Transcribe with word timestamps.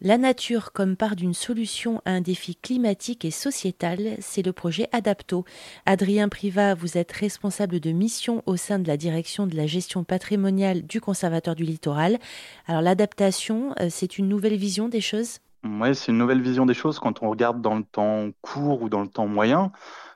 La 0.00 0.18
nature 0.18 0.72
comme 0.72 0.96
part 0.96 1.14
d'une 1.14 1.34
solution 1.34 2.02
à 2.04 2.10
un 2.10 2.20
défi 2.20 2.56
climatique 2.56 3.24
et 3.24 3.30
sociétal, 3.30 4.16
c'est 4.18 4.44
le 4.44 4.52
projet 4.52 4.88
Adapto. 4.90 5.44
Adrien 5.86 6.28
Privat, 6.28 6.74
vous 6.74 6.98
êtes 6.98 7.12
responsable 7.12 7.78
de 7.78 7.92
mission 7.92 8.42
au 8.46 8.56
sein 8.56 8.80
de 8.80 8.88
la 8.88 8.96
direction 8.96 9.46
de 9.46 9.54
la 9.54 9.68
gestion 9.68 10.02
patrimoniale 10.02 10.82
du 10.82 11.00
Conservatoire 11.00 11.54
du 11.54 11.62
littoral. 11.62 12.18
Alors 12.66 12.82
l'adaptation, 12.82 13.72
euh, 13.80 13.86
c'est 13.88 14.18
une 14.18 14.28
nouvelle 14.28 14.56
vision 14.56 14.88
des 14.88 15.00
choses? 15.00 15.38
Oui, 15.62 15.94
c'est 15.94 16.10
une 16.10 16.18
nouvelle 16.18 16.42
vision 16.42 16.66
des 16.66 16.74
choses 16.74 16.98
quand 16.98 17.22
on 17.22 17.30
regarde 17.30 17.62
dans 17.62 17.76
le 17.76 17.84
temps 17.84 18.30
court 18.42 18.82
ou 18.82 18.88
dans 18.88 19.00
le 19.00 19.08
temps 19.08 19.28
moyen. 19.28 19.70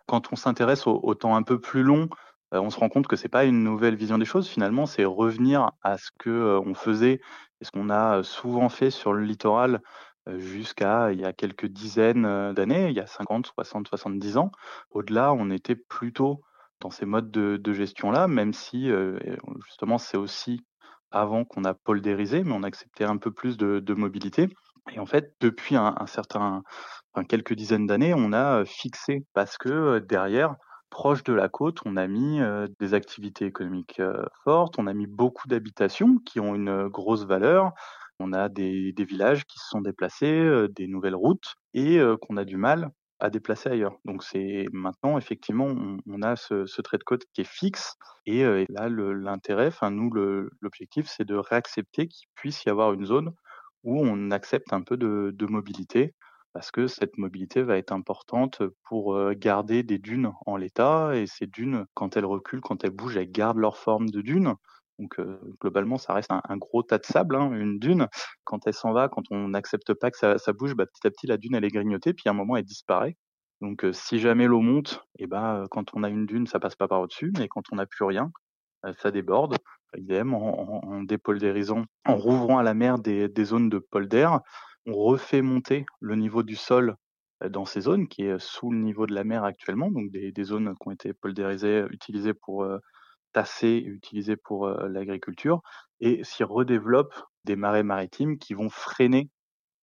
Quand 0.06 0.32
on 0.32 0.36
s'intéresse 0.36 0.88
au, 0.88 1.14
temps 1.14 1.36
un 1.36 1.42
peu 1.42 1.60
plus 1.60 1.84
long, 1.84 2.08
euh, 2.52 2.60
on 2.60 2.70
se 2.70 2.79
rend 2.80 2.88
compte 2.88 3.06
que 3.06 3.14
c'est 3.14 3.29
pas 3.29 3.45
une 3.45 3.62
nouvelle 3.62 3.95
vision 3.95 4.18
des 4.18 4.24
choses. 4.24 4.48
Finalement, 4.48 4.86
c'est 4.86 5.04
revenir 5.04 5.70
à 5.84 5.98
ce 5.98 6.10
que 6.18 6.30
euh, 6.30 6.74
faisait 6.74 7.20
ce 7.62 7.70
qu'on 7.70 7.90
a 7.90 8.22
souvent 8.22 8.68
fait 8.68 8.91
sur 8.91 9.12
le 9.12 9.22
littoral 9.24 9.80
jusqu'à 10.36 11.12
il 11.12 11.20
y 11.20 11.24
a 11.24 11.32
quelques 11.32 11.66
dizaines 11.66 12.52
d'années, 12.52 12.88
il 12.91 12.96
y 12.96 13.01
a 13.01 13.06
50, 13.06 13.46
60, 13.46 13.88
70 13.88 14.37
ans. 14.37 14.51
Au-delà, 14.91 15.32
on 15.32 15.51
était 15.51 15.77
plutôt 15.77 16.42
dans 16.80 16.91
ces 16.91 17.06
modes 17.06 17.30
de, 17.30 17.73
gestion-là, 17.73 18.29
même 18.29 18.52
si 18.52 18.91
justement 19.65 19.98
c'est 19.98 20.18
aussi 20.18 20.65
avant 21.10 21.45
qu'on 21.45 21.65
a 21.65 21.74
poldérisé, 21.74 22.45
mais 22.45 22.52
on 22.52 22.62
acceptait 22.62 23.05
un 23.05 23.16
peu 23.16 23.30
plus 23.30 23.56
de, 23.56 23.95
mobilité. 23.95 24.48
Et 24.93 24.98
en 24.98 25.06
fait, 25.06 25.34
depuis 25.40 25.77
un, 25.77 25.95
certain, 26.06 26.62
quelques 27.29 27.54
dizaines 27.54 27.87
d'années, 27.87 28.15
on 28.15 28.32
a 28.32 28.65
fixé 28.65 29.24
parce 29.32 29.59
que 29.59 29.98
derrière, 29.98 30.56
proche 30.91 31.23
de 31.24 31.33
la 31.33 31.48
côte, 31.48 31.80
on 31.84 31.97
a 31.97 32.06
mis 32.06 32.41
des 32.78 32.95
activités 32.95 33.46
économiques 33.46 34.01
fortes, 34.45 34.79
on 34.79 34.87
a 34.87 34.95
mis 34.95 35.06
beaucoup 35.06 35.48
d'habitations 35.48 36.19
qui 36.19 36.41
ont 36.41 36.55
une 36.55 36.88
grosse 36.88 37.24
valeur, 37.24 37.73
on 38.19 38.33
a 38.33 38.48
des, 38.48 38.93
villages 38.98 39.45
qui 39.45 39.59
se 39.59 39.69
sont 39.69 39.80
déplacés, 39.80 40.66
des 40.70 40.87
nouvelles 40.87 41.15
routes, 41.15 41.55
et 41.74 42.01
qu'on 42.23 42.37
a 42.37 42.45
du 42.45 42.56
mal 42.56 42.91
à 43.20 43.30
déplacer 43.30 43.68
ailleurs. 43.71 43.96
Donc 44.04 44.23
c'est 44.23 44.66
maintenant 44.73 45.18
effectivement 45.18 45.66
on, 46.07 46.23
a 46.23 46.37
ce, 46.37 46.80
trait 46.82 46.99
de 46.99 47.05
côte 47.05 47.24
qui 47.32 47.43
est 47.43 47.49
fixe 47.49 47.96
et, 48.27 48.45
là 48.68 48.88
l'intérêt, 48.88 49.68
enfin 49.68 49.90
nous 49.90 50.10
l'objectif 50.60 51.07
c'est 51.09 51.24
de 51.24 51.37
réaccepter 51.37 52.09
qu'il 52.09 52.29
puisse 52.34 52.65
y 52.65 52.71
avoir 52.71 52.93
une 52.93 53.05
zone 53.05 53.32
où 53.84 54.01
on 54.01 54.30
accepte 54.30 54.73
un 54.73 54.82
peu 54.82 54.96
de 54.96 55.46
mobilité 55.46 56.15
parce 56.52 56.71
que 56.71 56.87
cette 56.87 57.18
mobilité 57.18 57.63
va 57.63 57.77
être 57.77 57.93
importante 57.93 58.63
pour 58.85 59.16
garder 59.35 59.82
des 59.82 59.99
dunes 59.99 60.32
en 60.46 60.57
l'état. 60.57 61.15
Et 61.15 61.27
ces 61.27 61.46
dunes, 61.46 61.87
quand 61.95 62.16
elles 62.16 62.24
reculent, 62.24 62.60
quand 62.60 62.85
elles 62.85 62.90
bougent, 62.90 63.16
elles 63.16 63.30
gardent 63.30 63.59
leur 63.59 63.77
forme 63.77 64.10
de 64.10 64.21
dune. 64.21 64.55
Donc 64.99 65.21
globalement, 65.60 65.99
ça 65.99 66.15
reste 66.15 66.31
un, 66.32 66.56
gros 66.56 66.82
tas 66.82 66.99
de 66.99 67.05
sable, 67.05 67.37
hein, 67.37 67.53
une 67.53 67.78
dune. 67.78 68.09
Quand 68.44 68.66
elle 68.66 68.75
s'en 68.75 68.93
va, 68.93 69.09
quand 69.09 69.22
on 69.31 69.49
n'accepte 69.49 69.94
pas 69.94 70.10
que 70.10 70.19
ça, 70.19 70.53
bouge, 70.53 70.75
bah, 70.75 70.87
petit 70.87 71.06
à 71.06 71.10
petit, 71.10 71.27
la 71.27 71.37
dune, 71.37 71.55
elle 71.55 71.65
est 71.65 71.69
grignotée, 71.69 72.12
puis 72.15 72.25
à 72.27 72.31
un 72.31 72.34
moment, 72.34 72.56
elle 72.56 72.65
disparaît. 72.65 73.16
Donc 73.60 73.84
si 73.93 74.19
jamais 74.19 74.47
l'eau 74.47 74.60
monte, 74.60 75.05
et 75.19 75.27
bah, 75.27 75.65
quand 75.71 75.94
on 75.94 76.03
a 76.03 76.09
une 76.09 76.27
dune, 76.27 76.47
ça 76.47 76.60
passe 76.60 76.77
pas 76.77 76.88
par 76.88 77.00
au-dessus, 77.00 77.33
mais 77.38 77.49
quand 77.49 77.62
on 77.72 77.77
n'a 77.77 77.87
plus 77.87 78.05
rien, 78.05 78.31
ça 78.99 79.10
déborde. 79.10 79.56
Idem, 79.97 80.34
en, 80.34 80.84
en, 80.84 81.03
dépoldérisant, 81.03 81.84
en 82.05 82.16
rouvrant 82.16 82.59
à 82.59 82.62
la 82.62 82.75
mer 82.75 82.99
des, 82.99 83.28
des 83.28 83.44
zones 83.44 83.71
de 83.71 83.78
polder, 83.78 84.28
on 84.88 84.94
refait 84.94 85.42
monter 85.42 85.84
le 86.00 86.16
niveau 86.16 86.42
du 86.42 86.56
sol 86.56 86.97
dans 87.47 87.66
ces 87.66 87.82
zones 87.82 88.08
qui 88.08 88.22
est 88.22 88.38
sous 88.38 88.72
le 88.72 88.78
niveau 88.78 89.06
de 89.06 89.14
la 89.14 89.22
mer 89.22 89.44
actuellement, 89.44 89.91
donc 89.91 90.10
des, 90.10 90.44
zones 90.44 90.75
qui 90.75 90.88
ont 90.88 90.91
été 90.91 91.12
poldérisées, 91.12 91.84
utilisées 91.91 92.34
pour 92.34 92.66
tasser, 93.32 93.82
utilisées 93.84 94.36
pour 94.36 94.66
l'agriculture, 94.69 95.60
et 96.00 96.25
s'y 96.25 96.42
redéveloppent 96.42 97.22
des 97.44 97.54
marais 97.54 97.84
maritimes 97.84 98.38
qui 98.38 98.54
vont 98.54 98.70
freiner 98.70 99.31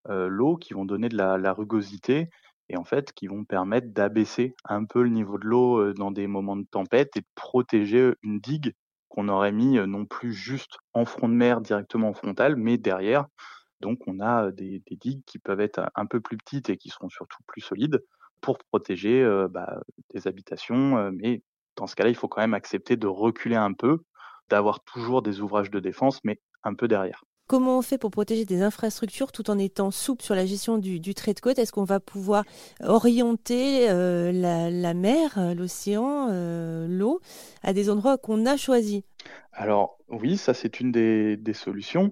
l'eau, 0.10 0.58
qui 0.58 0.74
vont 0.74 0.86
donner 0.86 1.08
de 1.08 1.16
la, 1.16 1.54
rugosité 1.54 2.30
et 2.68 2.78
en 2.78 2.84
fait 2.84 3.14
qui 3.14 3.28
vont 3.28 3.46
permettre 3.46 3.94
d'abaisser 3.94 4.56
un 4.66 4.86
peu 4.86 5.04
le 5.04 5.10
niveau 5.10 5.38
de 5.38 5.46
l'eau 5.46 5.94
dans 5.94 6.12
des 6.12 6.26
moments 6.26 6.58
de 6.58 6.66
tempête 6.70 7.16
et 7.16 7.22
de 7.22 7.28
protéger 7.36 8.14
une 8.24 8.40
digue 8.40 8.74
qu'on 9.08 9.30
aurait 9.30 9.52
mis 9.52 9.78
non 9.88 10.06
plus 10.06 10.34
juste 10.34 10.78
en 10.94 11.06
front 11.06 11.30
de 11.30 11.36
mer 11.36 11.62
directement 11.62 12.10
en 12.10 12.14
frontal, 12.14 12.56
mais 12.56 12.78
derrière 12.78 13.28
donc 13.82 14.00
on 14.08 14.20
a 14.20 14.52
des, 14.52 14.82
digues 14.92 15.24
qui 15.26 15.40
peuvent 15.40 15.62
être 15.62 15.82
un 15.96 16.06
peu 16.06 16.22
plus 16.22 16.38
petites 16.38 16.70
et 16.70 16.78
qui 16.78 16.90
seront 16.90 17.10
surtout 17.10 17.44
plus 17.48 17.62
solides 17.62 18.04
pour 18.42 18.58
protéger 18.58 19.24
bah, 19.50 19.82
des 20.14 20.28
habitations. 20.28 21.12
mais 21.12 21.42
dans 21.76 21.88
ce 21.88 21.96
cas-là, 21.96 22.10
il 22.10 22.16
faut 22.16 22.28
quand 22.28 22.42
même 22.42 22.54
accepter 22.54 22.96
de 22.96 23.08
reculer 23.08 23.56
un 23.56 23.74
peu, 23.74 24.00
d'avoir 24.50 24.84
toujours 24.84 25.22
des 25.22 25.42
ouvrages 25.42 25.72
de 25.72 25.80
défense, 25.80 26.20
mais 26.24 26.40
un 26.64 26.74
peu 26.74 26.88
derrière. 26.88 27.24
Comment 27.48 27.78
on 27.78 27.82
fait 27.84 28.00
pour 28.00 28.10
protéger 28.10 28.44
des 28.44 28.64
infrastructures 28.64 29.32
tout 29.32 29.52
en 29.52 29.60
étant 29.60 29.92
souple 29.92 30.24
sur 30.24 30.34
la 30.34 30.48
gestion 30.48 30.80
du, 30.80 31.14
trait 31.14 31.34
de 31.36 31.40
côte? 31.40 31.60
Est-ce 31.60 31.72
qu'on 31.72 31.84
va 31.84 32.00
pouvoir 32.00 32.44
orienter 32.82 33.88
la, 33.88 34.94
mer, 34.96 35.54
l'océan, 35.56 36.30
l'eau 36.88 37.22
à 37.62 37.74
des 37.74 37.92
endroits 37.92 38.18
qu'on 38.18 38.48
a 38.48 38.58
choisis? 38.58 39.04
Alors 39.56 39.98
oui, 40.10 40.38
ça 40.38 40.54
c'est 40.54 40.80
une 40.80 40.92
des, 40.92 41.54
solutions. 41.54 42.12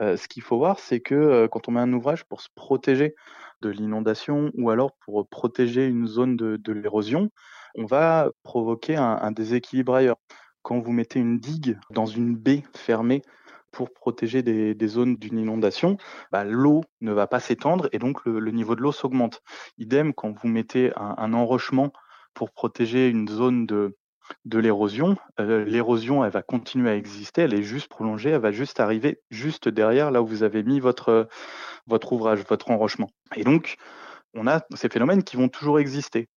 Euh, 0.00 0.16
ce 0.16 0.26
qu'il 0.26 0.42
faut 0.42 0.56
voir, 0.56 0.78
c'est 0.78 1.00
que 1.00 1.14
euh, 1.14 1.48
quand 1.48 1.68
on 1.68 1.72
met 1.72 1.80
un 1.80 1.92
ouvrage 1.92 2.24
pour 2.24 2.40
se 2.40 2.48
protéger 2.54 3.14
de 3.60 3.68
l'inondation 3.68 4.50
ou 4.54 4.70
alors 4.70 4.92
pour 5.04 5.28
protéger 5.28 5.86
une 5.86 6.06
zone 6.06 6.36
de, 6.36 6.72
l'érosion, 6.72 7.30
on 7.74 7.84
va 7.84 8.30
provoquer 8.42 8.96
un, 8.96 9.30
déséquilibre 9.32 9.94
ailleurs. 9.94 10.16
Quand 10.62 10.78
vous 10.80 10.92
mettez 10.92 11.20
une 11.20 11.38
digue 11.38 11.78
dans 11.90 12.06
une 12.06 12.36
baie 12.36 12.62
fermée 12.74 13.22
pour 13.70 13.92
protéger 13.92 14.42
des, 14.42 14.88
zones 14.88 15.16
d'une 15.16 15.38
inondation, 15.38 15.98
bah, 16.32 16.44
l'eau 16.44 16.82
ne 17.00 17.12
va 17.12 17.26
pas 17.26 17.40
s'étendre 17.40 17.88
et 17.92 17.98
donc 17.98 18.24
le, 18.24 18.50
niveau 18.50 18.74
de 18.74 18.80
l'eau 18.80 18.92
s'augmente. 18.92 19.42
Idem 19.76 20.14
quand 20.14 20.32
vous 20.32 20.48
mettez 20.48 20.92
un 20.96 21.34
enrochement 21.34 21.92
pour 22.32 22.50
protéger 22.52 23.08
une 23.08 23.28
zone 23.28 23.66
de, 23.66 23.96
de 24.44 24.58
l'érosion. 24.58 25.16
Euh, 25.40 25.64
l'érosion, 25.64 26.24
elle 26.24 26.30
va 26.30 26.42
continuer 26.42 26.90
à 26.90 26.96
exister, 26.96 27.42
elle 27.42 27.54
est 27.54 27.62
juste 27.62 27.88
prolongée, 27.88 28.30
elle 28.30 28.40
va 28.40 28.52
juste 28.52 28.80
arriver 28.80 29.20
juste 29.30 29.68
derrière 29.68 30.10
là 30.10 30.22
où 30.22 30.26
vous 30.26 30.42
avez 30.42 30.62
mis 30.62 30.80
votre, 30.80 31.28
votre 31.86 32.12
ouvrage, 32.12 32.40
votre 32.48 32.70
enrochement. 32.70 33.10
Et 33.36 33.44
donc, 33.44 33.76
on 34.34 34.46
a 34.46 34.62
ces 34.74 34.88
phénomènes 34.88 35.22
qui 35.22 35.36
vont 35.36 35.48
toujours 35.48 35.78
exister. 35.78 36.28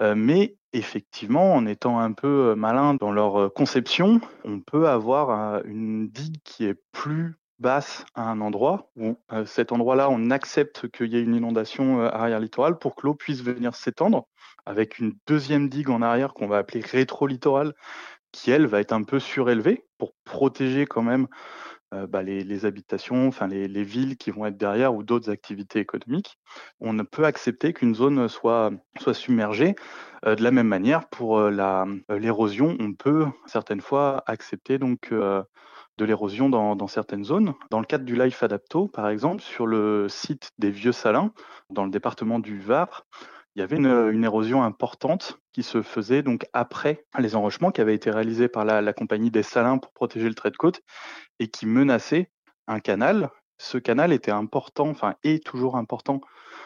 Euh, 0.00 0.14
mais 0.14 0.56
effectivement, 0.72 1.54
en 1.54 1.66
étant 1.66 1.98
un 1.98 2.12
peu 2.12 2.50
euh, 2.50 2.54
malin 2.54 2.94
dans 2.94 3.12
leur 3.12 3.52
conception, 3.52 4.20
on 4.44 4.60
peut 4.60 4.88
avoir 4.88 5.64
une 5.64 6.08
digue 6.08 6.38
qui 6.44 6.66
est 6.66 6.80
plus 6.92 7.36
basse 7.58 8.04
à 8.14 8.22
un 8.22 8.40
endroit 8.40 8.88
où 8.94 9.16
cet 9.44 9.72
endroit-là, 9.72 10.08
on 10.10 10.30
accepte 10.30 10.88
qu'il 10.92 11.12
y 11.12 11.16
ait 11.16 11.22
une 11.22 11.34
inondation 11.34 12.02
arrière 12.02 12.38
littorale 12.38 12.78
pour 12.78 12.94
que 12.94 13.04
l'eau 13.04 13.14
puisse 13.14 13.42
venir 13.42 13.74
s'étendre 13.74 14.28
avec 14.68 14.98
une 14.98 15.14
deuxième 15.26 15.68
digue 15.68 15.88
en 15.88 16.02
arrière 16.02 16.34
qu'on 16.34 16.46
va 16.46 16.58
appeler 16.58 16.80
rétro-littoral, 16.80 17.72
qui 18.32 18.50
elle 18.50 18.66
va 18.66 18.80
être 18.80 18.92
un 18.92 19.02
peu 19.02 19.18
surélevée 19.18 19.86
pour 19.96 20.12
protéger 20.24 20.84
quand 20.84 21.02
même 21.02 21.26
euh, 21.94 22.06
bah, 22.06 22.22
les, 22.22 22.66
habitations, 22.66 23.28
enfin 23.28 23.46
les, 23.46 23.82
villes 23.82 24.18
qui 24.18 24.30
vont 24.30 24.44
être 24.44 24.58
derrière 24.58 24.94
ou 24.94 25.02
d'autres 25.02 25.30
activités 25.30 25.78
économiques. 25.78 26.38
On 26.80 26.92
ne 26.92 27.02
peut 27.02 27.24
accepter 27.24 27.72
qu'une 27.72 27.94
zone 27.94 28.28
soit, 28.28 28.70
soit 29.00 29.14
submergée. 29.14 29.74
Euh, 30.26 30.34
de 30.34 30.42
la 30.42 30.50
même 30.50 30.68
manière, 30.68 31.08
pour 31.08 31.38
euh, 31.38 31.86
l'érosion, 32.10 32.76
on 32.78 32.92
peut 32.92 33.26
certaines 33.46 33.80
fois 33.80 34.22
accepter 34.26 34.76
donc 34.76 35.10
de 35.10 36.04
l'érosion 36.04 36.50
dans, 36.50 36.76
dans, 36.76 36.88
certaines 36.88 37.24
zones. 37.24 37.54
Dans 37.70 37.80
le 37.80 37.86
cadre 37.86 38.04
du 38.04 38.16
Life 38.16 38.42
Adapto, 38.42 38.86
par 38.86 39.08
exemple, 39.08 39.42
sur 39.42 39.66
le 39.66 40.10
site 40.10 40.50
des 40.58 40.70
Vieux 40.70 40.92
Salins, 40.92 41.32
dans 41.70 41.84
le 41.84 41.90
département 41.90 42.38
du 42.38 42.60
Var, 42.60 43.06
il 43.58 43.62
y 43.62 43.64
avait 43.64 43.76
une, 43.76 44.22
érosion 44.22 44.62
importante 44.62 45.40
qui 45.52 45.64
se 45.64 45.82
faisait 45.82 46.22
donc 46.22 46.46
après 46.52 47.04
les 47.18 47.34
enrochements 47.34 47.72
qui 47.72 47.80
avaient 47.80 47.96
été 47.96 48.08
réalisés 48.08 48.46
par 48.46 48.64
la, 48.64 48.92
compagnie 48.92 49.32
des 49.32 49.42
Salins 49.42 49.78
pour 49.78 49.92
protéger 49.92 50.28
le 50.28 50.36
trait 50.36 50.52
de 50.52 50.56
côte 50.56 50.80
et 51.40 51.48
qui 51.48 51.66
menaçait 51.66 52.30
un 52.68 52.78
canal. 52.78 53.30
Ce 53.56 53.76
canal 53.76 54.12
était 54.12 54.30
important, 54.30 54.88
enfin 54.88 55.16
est 55.24 55.44
toujours 55.44 55.76
important 55.76 56.20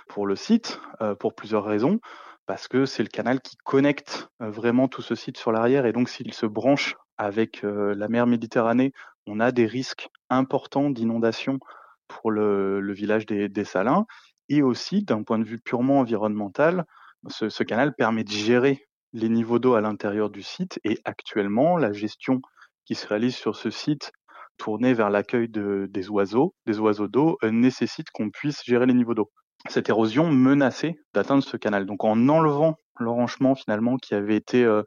pour 0.06 0.26
le 0.26 0.36
site 0.36 0.82
euh, 1.00 1.14
pour 1.14 1.34
plusieurs 1.34 1.64
raisons 1.64 1.98
parce 2.44 2.68
que 2.68 2.84
c'est 2.84 3.02
le 3.02 3.08
canal 3.08 3.40
qui 3.40 3.56
connecte 3.64 4.28
euh, 4.42 4.50
vraiment 4.50 4.86
tout 4.86 5.00
ce 5.00 5.14
site 5.14 5.38
sur 5.38 5.50
l'arrière 5.50 5.86
et 5.86 5.94
donc 5.94 6.10
s'il 6.10 6.34
se 6.34 6.44
branche 6.44 6.96
avec 7.16 7.64
euh, 7.64 7.94
la 7.94 8.08
mer 8.08 8.26
Méditerranée, 8.26 8.92
on 9.26 9.40
a 9.40 9.50
des 9.50 9.64
risques 9.64 10.10
importants 10.28 10.90
d'inondation 10.90 11.58
pour 12.06 12.30
le, 12.30 12.92
village 12.92 13.24
des 13.24 13.64
Salins 13.64 14.04
et 14.48 14.62
aussi, 14.62 15.02
d'un 15.02 15.22
point 15.22 15.38
de 15.38 15.44
vue 15.44 15.58
purement 15.58 16.00
environnemental, 16.00 16.84
ce, 17.28 17.62
canal 17.62 17.94
permet 17.94 18.24
de 18.24 18.30
gérer 18.30 18.86
les 19.12 19.28
niveaux 19.28 19.58
d'eau 19.58 19.74
à 19.74 19.80
l'intérieur 19.80 20.30
du 20.30 20.42
site. 20.42 20.80
Et 20.84 20.98
actuellement, 21.04 21.76
la 21.76 21.92
gestion 21.92 22.40
qui 22.84 22.94
se 22.94 23.06
réalise 23.06 23.36
sur 23.36 23.56
ce 23.56 23.70
site 23.70 24.12
tournée 24.58 24.94
vers 24.94 25.10
l'accueil 25.10 25.48
des 25.48 26.08
oiseaux, 26.08 26.54
des 26.66 26.78
oiseaux 26.78 27.08
d'eau, 27.08 27.38
euh, 27.42 27.50
nécessite 27.50 28.10
qu'on 28.12 28.30
puisse 28.30 28.62
gérer 28.64 28.86
les 28.86 28.94
niveaux 28.94 29.14
d'eau. 29.14 29.30
Cette 29.68 29.88
érosion 29.88 30.30
menaçait 30.30 30.96
d'atteindre 31.14 31.42
ce 31.42 31.56
canal. 31.56 31.86
Donc 31.86 32.04
en 32.04 32.28
enlevant 32.28 32.76
l'enranchement 32.98 33.54
finalement 33.54 33.96
qui 33.96 34.14
avait 34.14 34.36
été 34.36 34.64
euh, 34.64 34.82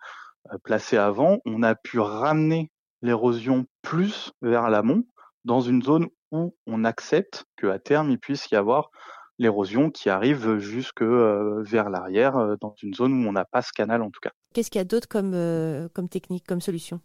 euh, 0.52 0.58
placé 0.64 0.98
avant, 0.98 1.40
on 1.46 1.64
a 1.64 1.76
pu 1.76 2.00
ramener 2.00 2.72
l'érosion 3.02 3.66
plus 3.82 4.32
vers 4.42 4.70
l'amont 4.70 5.04
dans 5.44 5.62
une 5.62 5.82
zone 5.82 6.08
où 6.32 6.56
on 6.68 6.84
accepte 6.84 7.46
qu'à 7.58 7.80
terme, 7.80 8.10
il 8.10 8.20
puisse 8.20 8.50
y 8.52 8.56
avoir 8.56 8.90
l'érosion 9.38 9.92
qui 9.92 10.10
arrive 10.10 10.58
jusque 10.58 11.02
vers 11.02 11.90
l'arrière, 11.90 12.56
dans 12.62 12.74
une 12.82 12.94
zone 12.94 13.14
où 13.14 13.28
on 13.28 13.32
n'a 13.32 13.46
pas 13.46 13.62
ce 13.62 13.72
canal 13.74 14.02
en 14.02 14.10
tout 14.10 14.20
cas. 14.22 14.32
Qu'est-ce 14.54 14.72
qu'il 14.72 14.80
y 14.80 14.82
a 14.82 14.86
d'autre 14.86 15.08
comme, 15.08 15.32
comme 15.94 16.10
technique, 16.10 16.46
comme 16.48 16.62
solution? 16.62 17.02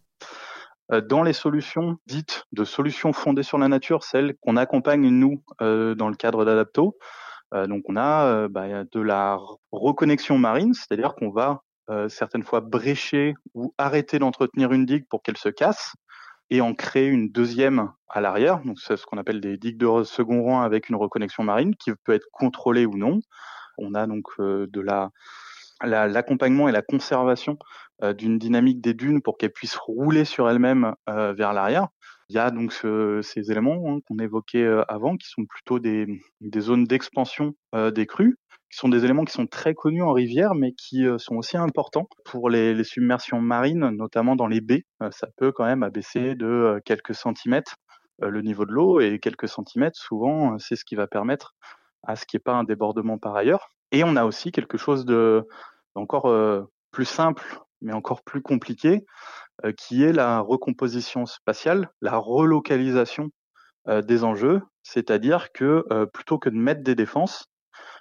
Dans 1.07 1.23
les 1.23 1.33
solutions 1.33 1.97
dites 2.05 2.43
de 2.51 2.63
solutions 2.65 3.13
fondées 3.13 3.43
sur 3.43 3.57
la 3.57 3.67
nature, 3.67 4.03
celles 4.03 4.35
qu'on 4.41 4.57
accompagne 4.57 5.09
nous 5.09 5.43
dans 5.59 6.09
le 6.09 6.15
cadre 6.15 6.43
d'Adapto, 6.45 6.97
donc 7.53 7.83
on 7.87 7.95
a 7.97 8.47
bah, 8.47 8.83
de 8.83 8.99
la 8.99 9.39
reconnexion 9.71 10.37
marine, 10.37 10.73
c'est-à-dire 10.73 11.15
qu'on 11.15 11.31
va 11.31 11.61
certaines 12.07 12.43
fois 12.43 12.61
brécher 12.61 13.33
ou 13.53 13.73
arrêter 13.77 14.19
d'entretenir 14.19 14.71
une 14.71 14.85
digue 14.85 15.05
pour 15.09 15.21
qu'elle 15.21 15.37
se 15.37 15.49
casse 15.49 15.93
et 16.51 16.61
en 16.61 16.75
créer 16.75 17.07
une 17.07 17.31
deuxième 17.31 17.91
à 18.07 18.21
l'arrière. 18.21 18.61
Donc 18.63 18.79
c'est 18.79 18.97
ce 18.97 19.07
qu'on 19.07 19.17
appelle 19.17 19.41
des 19.41 19.57
digues 19.57 19.77
de 19.77 20.03
second 20.03 20.43
rang 20.43 20.61
avec 20.61 20.89
une 20.89 20.95
reconnexion 20.95 21.43
marine 21.43 21.75
qui 21.75 21.91
peut 22.03 22.13
être 22.13 22.27
contrôlée 22.31 22.85
ou 22.85 22.95
non. 22.95 23.21
On 23.79 23.95
a 23.95 24.05
donc 24.05 24.27
de 24.37 24.81
la 24.81 25.09
l'accompagnement 25.83 26.69
et 26.69 26.71
la 26.71 26.81
conservation 26.81 27.57
euh, 28.03 28.13
d'une 28.13 28.37
dynamique 28.37 28.81
des 28.81 28.93
dunes 28.93 29.21
pour 29.21 29.37
qu'elles 29.37 29.51
puissent 29.51 29.77
rouler 29.77 30.25
sur 30.25 30.49
elles-mêmes 30.49 30.93
euh, 31.09 31.33
vers 31.33 31.53
l'arrière. 31.53 31.87
Il 32.29 32.35
y 32.35 32.39
a 32.39 32.49
donc 32.49 32.71
ces 32.71 33.51
éléments 33.51 33.83
hein, 33.87 33.99
qu'on 34.07 34.17
évoquait 34.19 34.63
euh, 34.63 34.83
avant, 34.87 35.17
qui 35.17 35.27
sont 35.27 35.45
plutôt 35.45 35.79
des, 35.79 36.07
des 36.39 36.61
zones 36.61 36.85
d'expansion 36.85 37.53
des 37.73 38.05
crues, 38.05 38.37
qui 38.71 38.77
sont 38.77 38.89
des 38.89 39.03
éléments 39.03 39.25
qui 39.25 39.33
sont 39.33 39.47
très 39.47 39.73
connus 39.73 40.01
en 40.01 40.13
rivière, 40.13 40.55
mais 40.55 40.71
qui 40.71 41.05
sont 41.17 41.35
aussi 41.35 41.57
importants 41.57 42.07
pour 42.25 42.49
les, 42.49 42.73
les, 42.73 42.83
submersions 42.83 43.41
marines, 43.41 43.89
notamment 43.89 44.35
dans 44.35 44.47
les 44.47 44.61
baies. 44.61 44.85
ça 45.11 45.27
peut 45.35 45.51
quand 45.51 45.65
même 45.65 45.83
abaisser 45.83 46.35
de 46.35 46.81
quelques 46.85 47.13
centimètres 47.13 47.75
le 48.19 48.41
niveau 48.41 48.65
de 48.65 48.71
l'eau, 48.71 48.99
et 48.99 49.19
quelques 49.19 49.47
centimètres, 49.47 49.97
souvent, 49.99 50.57
c'est 50.59 50.75
ce 50.75 50.85
qui 50.85 50.95
va 50.95 51.07
permettre 51.07 51.53
à 52.03 52.15
ce 52.15 52.25
qu'il 52.25 52.37
n'y 52.37 52.41
ait 52.41 52.43
pas 52.43 52.53
un 52.53 52.63
débordement 52.63 53.17
par 53.17 53.35
ailleurs. 53.35 53.69
Et 53.91 54.03
on 54.03 54.15
a 54.15 54.25
aussi 54.25 54.51
quelque 54.51 54.77
chose 54.77 55.05
de 55.05 55.47
encore 55.95 56.27
euh, 56.27 56.63
plus 56.91 57.05
simple, 57.05 57.43
mais 57.81 57.93
encore 57.93 58.23
plus 58.23 58.41
compliqué, 58.41 59.05
euh, 59.65 59.73
qui 59.73 60.03
est 60.03 60.13
la 60.13 60.39
recomposition 60.39 61.25
spatiale, 61.25 61.89
la 62.01 62.17
relocalisation 62.17 63.29
euh, 63.87 64.01
des 64.01 64.23
enjeux, 64.23 64.61
c'est-à-dire 64.83 65.51
que 65.51 65.85
plutôt 66.13 66.39
que 66.39 66.49
de 66.49 66.55
mettre 66.55 66.81
des 66.81 66.95
défenses, 66.95 67.45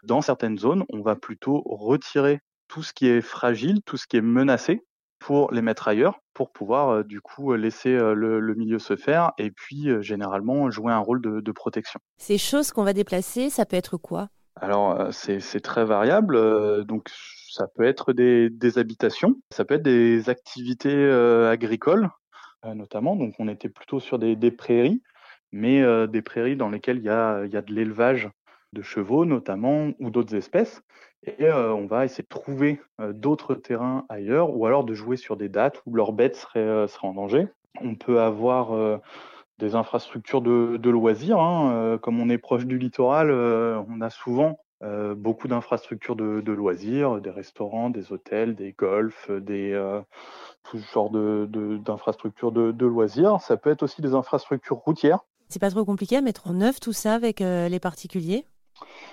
dans 0.05 0.23
certaines 0.23 0.59
zones, 0.59 0.85
on 0.91 1.03
va 1.03 1.17
plutôt 1.17 1.63
retirer 1.65 2.41
tout 2.69 2.83
ce 2.83 2.93
qui 2.93 3.09
est 3.09 3.21
fragile, 3.21 3.83
tout 3.85 3.97
ce 3.97 4.07
qui 4.07 4.17
est 4.17 4.23
menacé, 4.23 4.83
pour 5.19 5.53
les 5.53 5.61
mettre 5.61 5.89
ailleurs, 5.89 6.21
pour 6.33 6.51
pouvoir 6.51 7.05
du 7.05 7.21
coup 7.21 7.53
laisser 7.55 7.93
le, 7.93 8.55
milieu 8.55 8.79
se 8.79 8.97
faire 8.97 9.33
et 9.37 9.51
puis 9.51 9.89
généralement 10.01 10.71
jouer 10.71 10.93
un 10.93 10.99
rôle 10.99 11.21
de, 11.21 11.41
de 11.41 11.53
protection. 11.53 12.01
Ces 12.17 12.39
choses 12.39 12.73
qu'on 12.73 12.85
va 12.85 12.95
déplacer, 12.95 13.51
ça 13.51 13.67
peut 13.67 13.77
être 13.77 13.99
quoi? 13.99 14.29
Alors 14.57 15.13
c'est 15.13 15.61
très 15.61 15.85
variable. 15.85 16.85
donc 16.85 17.09
ça 17.51 17.67
peut 17.67 17.85
être 17.85 18.13
des, 18.13 18.79
habitations, 18.79 19.37
ça 19.51 19.65
peut 19.65 19.75
être 19.75 19.83
des 19.83 20.29
activités 20.29 21.11
agricoles 21.51 22.09
notamment. 22.65 23.17
Donc 23.17 23.35
on 23.39 23.49
était 23.49 23.69
plutôt 23.69 24.01
sur 24.01 24.19
des, 24.19 24.51
prairies, 24.51 25.03
mais 25.53 25.83
des 26.09 26.23
prairies 26.23 26.57
dans 26.57 26.69
lesquelles 26.69 26.99
il 26.99 27.05
y 27.05 27.11
a, 27.11 27.45
y 27.47 27.57
a 27.57 27.63
de 27.63 27.73
l'élevage 27.73 28.29
de 28.73 28.83
chevaux 28.83 29.25
notamment 29.25 29.91
ou 29.99 30.11
d'autres 30.11 30.35
espèces. 30.35 30.83
Et 31.27 31.53
on 31.53 31.87
va 31.87 32.07
essayer 32.07 32.23
de 32.25 32.29
trouver 32.29 32.81
d'autres 32.99 33.55
terrains 33.55 34.07
ailleurs 34.09 34.57
ou 34.57 34.65
alors 34.65 34.85
de 34.85 34.95
jouer 34.95 35.17
sur 35.17 35.37
des 35.37 35.51
dates 35.51 35.83
où 35.85 35.95
leurs 35.95 36.13
bêtes 36.13 36.37
seraient, 36.37 36.87
en 37.03 37.13
danger. 37.13 37.49
On 37.83 37.95
peut 37.95 38.21
avoir 38.21 39.01
des 39.61 39.77
infrastructures 39.77 40.41
de, 40.41 40.91
loisirs. 40.91 41.39
Hein, 41.39 41.73
euh, 41.73 41.99
comme 41.99 42.19
on 42.19 42.29
est 42.29 42.39
proche 42.39 42.67
du 42.67 42.79
littoral, 42.79 43.31
euh, 43.31 43.81
on 43.89 44.01
a 44.01 44.11
souvent 44.11 44.59
euh, 44.83 45.15
beaucoup 45.15 45.47
d'infrastructures 45.47 46.17
de, 46.17 46.53
loisirs, 46.53 47.21
des 47.21 47.31
restaurants, 47.31 47.91
des 47.91 48.13
hôtels, 48.13 48.57
des 48.57 48.73
golfs, 48.73 49.31
des 49.31 49.79
tout 50.65 50.79
genre 50.93 51.11
d'infrastructures 51.11 52.51
de, 52.51 52.73
de, 52.73 52.87
loisirs. 52.87 53.41
Ça 53.41 53.57
peut 53.57 53.71
être 53.71 53.85
aussi 53.85 54.03
des 54.03 54.15
infrastructures 54.15 54.79
routières. 54.79 55.21
C'est 55.49 55.61
pas 55.61 55.71
trop 55.71 55.85
compliqué 55.85 56.17
à 56.17 56.21
mettre 56.23 56.49
en 56.49 56.61
œuvre 56.61 56.81
tout 56.81 56.93
ça 56.93 57.15
avec 57.15 57.41
les 57.41 57.81
particuliers? 57.81 58.45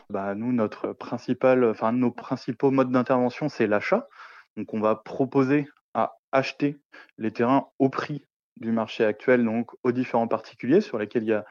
Bah, 0.09 0.36
nous, 0.36 0.54
notre 0.54 0.94
principal, 0.94 1.63
enfin 1.65 1.92
nos 1.92 2.12
principaux 2.12 2.71
modes 2.71 2.92
d'intervention, 2.92 3.50
c'est 3.50 3.68
l'achat. 3.68 4.07
Donc, 4.56 4.74
on 4.74 4.80
va 4.80 4.95
proposer 4.95 5.68
à 5.94 6.18
acheter 6.31 6.77
les 7.18 7.31
terrains 7.31 7.68
au 7.80 7.89
prix 7.89 8.24
du 8.59 8.71
marché 8.71 9.06
actuel 9.06 9.44
donc 9.44 9.71
aux 9.83 9.92
différents 9.92 10.27
particuliers 10.27 10.81
sur 10.81 10.98
lesquels 10.98 11.24
il 11.24 11.30
y 11.30 11.33
a, 11.33 11.45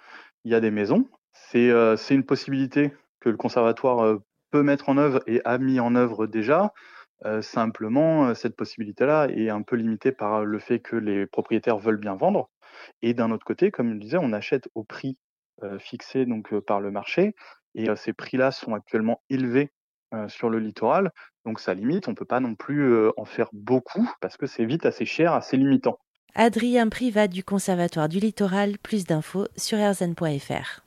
il 0.45 0.53
y 0.53 0.55
a 0.55 0.61
des 0.61 0.71
maisons. 0.71 1.09
C'est 1.33 1.71
euh, 1.71 1.97
une 2.11 2.25
possibilité 2.25 2.93
que 3.21 3.29
le 3.29 3.37
conservatoire 3.37 4.05
euh, 4.05 4.19
peut 4.51 4.63
mettre 4.63 4.89
en 4.89 4.97
œuvre 4.97 5.23
et 5.27 5.41
a 5.45 5.59
mis 5.59 5.81
en 5.81 5.95
œuvre 5.95 6.27
déjà. 6.27 6.73
Euh, 7.25 7.43
simplement, 7.43 8.35
cette 8.35 8.57
possibilité-là 8.57 9.29
est 9.31 9.49
un 9.49 9.63
peu 9.63 9.77
limitée 9.77 10.13
par 10.13 10.45
le 10.45 10.59
fait 10.59 10.81
que 10.81 10.97
les 10.97 11.27
propriétaires 11.27 11.79
veulent 11.79 12.01
bien 12.01 12.15
vendre. 12.15 12.51
Et 13.03 13.15
d'un 13.15 13.31
autre 13.31 13.45
côté, 13.45 13.71
comme 13.71 13.89
je 13.89 13.95
le 13.95 14.01
disais, 14.01 14.19
on 14.21 14.33
achète 14.33 14.69
au 14.75 14.85
prix 14.85 15.19
fixé 15.79 16.27
donc 16.27 16.55
par 16.61 16.81
le 16.81 16.91
marché. 16.91 17.35
Et 17.77 17.87
ces 17.95 18.13
prix-là 18.13 18.51
sont 18.51 18.75
actuellement 18.75 19.23
élevés 19.31 19.71
sur 20.27 20.51
le 20.51 20.59
littoral. 20.59 21.13
Donc 21.45 21.61
ça 21.61 21.75
limite, 21.75 22.09
on 22.09 22.13
ne 22.13 22.17
peut 22.17 22.25
pas 22.25 22.41
non 22.41 22.55
plus 22.55 23.09
en 23.17 23.25
faire 23.25 23.49
beaucoup 23.53 24.11
parce 24.21 24.37
que 24.37 24.47
c'est 24.47 24.65
vite 24.65 24.87
assez 24.87 25.05
cher, 25.05 25.35
assez 25.35 25.57
limitant. 25.57 25.99
Adrien 26.35 26.89
Privat 26.89 27.29
du 27.29 27.45
Conservatoire 27.45 28.09
du 28.09 28.19
Littoral, 28.19 28.79
plus 28.79 29.05
d'infos 29.05 29.47
sur 29.57 29.79
rzn.fr. 29.79 30.86